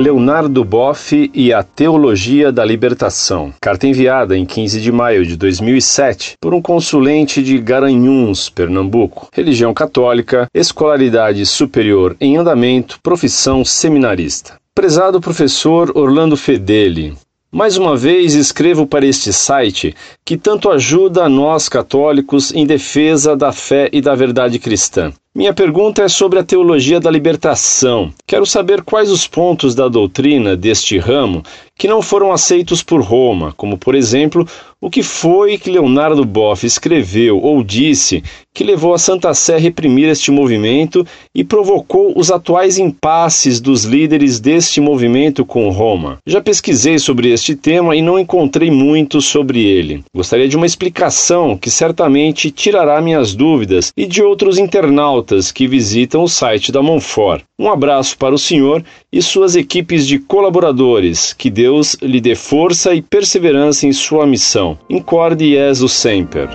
[0.00, 3.52] Leonardo Boff e a Teologia da Libertação.
[3.60, 9.28] Carta enviada em 15 de maio de 2007 por um consulente de Garanhuns, Pernambuco.
[9.30, 14.54] Religião católica, escolaridade superior em andamento, profissão seminarista.
[14.74, 17.12] Prezado professor Orlando Fedeli,
[17.52, 19.94] mais uma vez escrevo para este site
[20.24, 25.12] que tanto ajuda a nós católicos em defesa da fé e da verdade cristã.
[25.32, 28.12] Minha pergunta é sobre a teologia da libertação.
[28.26, 31.44] Quero saber quais os pontos da doutrina deste ramo
[31.78, 34.46] que não foram aceitos por Roma, como por exemplo,
[34.80, 39.58] o que foi que Leonardo Boff escreveu ou disse que levou a Santa Sé a
[39.58, 46.18] reprimir este movimento e provocou os atuais impasses dos líderes deste movimento com Roma.
[46.26, 50.02] Já pesquisei sobre este tema e não encontrei muito sobre ele.
[50.14, 55.19] Gostaria de uma explicação que certamente tirará minhas dúvidas e de outros internautas
[55.52, 57.44] que visitam o site da Monfort.
[57.58, 58.82] Um abraço para o senhor
[59.12, 61.32] e suas equipes de colaboradores.
[61.32, 64.78] Que Deus lhe dê força e perseverança em sua missão.
[64.88, 66.48] Incorde Jesus Semper.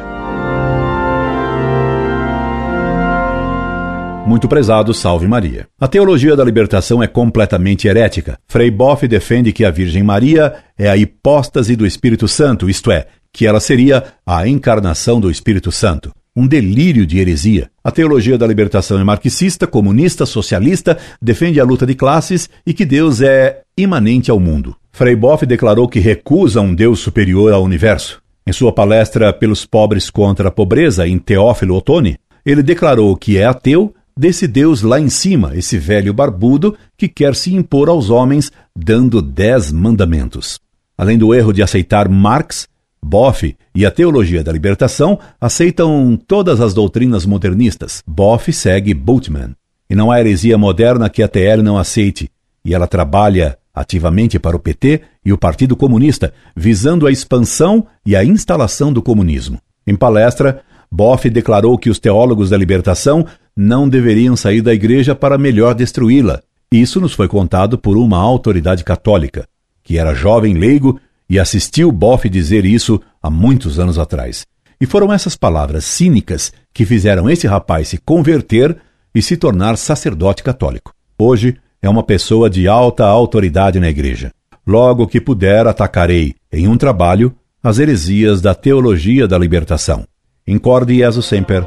[4.25, 5.67] Muito prezado, salve Maria.
[5.79, 8.39] A teologia da libertação é completamente herética.
[8.47, 13.05] Frei Boff defende que a Virgem Maria é a hipóstase do Espírito Santo, isto é,
[13.31, 16.11] que ela seria a encarnação do Espírito Santo.
[16.35, 17.69] Um delírio de heresia.
[17.81, 22.83] A teologia da libertação é marxista, comunista, socialista, defende a luta de classes e que
[22.83, 24.75] Deus é imanente ao mundo.
[24.91, 28.21] Frei Boff declarou que recusa um Deus superior ao universo.
[28.45, 33.45] Em sua palestra Pelos Pobres contra a Pobreza, em Teófilo Otoni, ele declarou que é
[33.45, 38.51] ateu desse Deus lá em cima, esse velho barbudo que quer se impor aos homens
[38.75, 40.59] dando dez mandamentos.
[40.97, 42.67] Além do erro de aceitar Marx,
[43.07, 48.01] Boff e a teologia da libertação aceitam todas as doutrinas modernistas.
[48.07, 49.55] Boff segue Bultmann.
[49.87, 52.31] E não há heresia moderna que a TL não aceite,
[52.63, 58.15] e ela trabalha ativamente para o PT e o Partido Comunista, visando a expansão e
[58.15, 59.59] a instalação do comunismo.
[59.85, 63.23] Em palestra, Boff declarou que os teólogos da libertação
[63.55, 66.41] não deveriam sair da igreja para melhor destruí-la.
[66.71, 69.47] Isso nos foi contado por uma autoridade católica,
[69.83, 70.99] que era jovem leigo
[71.29, 74.45] e assistiu Boff dizer isso há muitos anos atrás.
[74.79, 78.75] E foram essas palavras cínicas que fizeram esse rapaz se converter
[79.13, 80.93] e se tornar sacerdote católico.
[81.17, 84.31] Hoje é uma pessoa de alta autoridade na igreja.
[84.67, 87.33] Logo que puder, atacarei, em um trabalho,
[87.63, 90.05] as heresias da teologia da libertação.
[90.47, 91.65] Incorde Jesus Semper,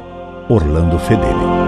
[0.49, 1.59] Orlando Fedeli.